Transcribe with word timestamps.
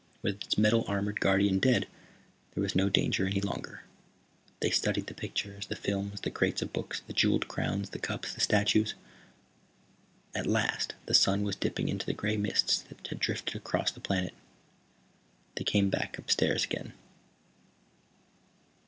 With 0.23 0.41
its 0.43 0.57
metal 0.57 0.83
armored 0.87 1.19
guardian 1.19 1.59
dead 1.59 1.87
there 2.55 2.63
was 2.63 2.73
no 2.73 2.89
danger 2.89 3.27
any 3.27 3.39
longer. 3.39 3.83
They 4.59 4.71
studied 4.71 5.05
the 5.05 5.13
pictures, 5.13 5.67
the 5.67 5.75
films, 5.75 6.21
the 6.21 6.31
crates 6.31 6.63
of 6.63 6.73
books, 6.73 7.03
the 7.05 7.13
jeweled 7.13 7.47
crowns, 7.47 7.91
the 7.91 7.99
cups, 7.99 8.33
the 8.33 8.41
statues. 8.41 8.95
At 10.33 10.47
last, 10.47 10.93
as 11.01 11.05
the 11.05 11.13
sun 11.13 11.43
was 11.43 11.55
dipping 11.55 11.87
into 11.87 12.07
the 12.07 12.15
gray 12.15 12.35
mists 12.35 12.81
that 12.89 13.03
drifted 13.19 13.55
across 13.55 13.91
the 13.91 13.99
planet 13.99 14.33
they 15.57 15.63
came 15.63 15.91
back 15.91 16.17
up 16.17 16.25
the 16.25 16.31
stairs 16.31 16.63
again. 16.63 16.93